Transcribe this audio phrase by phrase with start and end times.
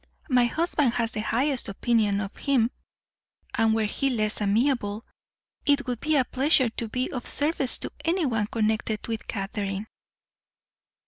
[0.31, 2.71] My husband has the highest opinion of him;
[3.53, 5.05] and were he less amiable,
[5.63, 9.85] it would be a pleasure to be of service to anyone connected with Catherine."